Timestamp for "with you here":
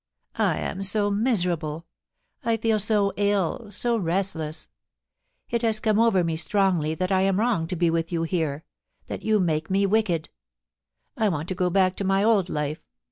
7.91-8.63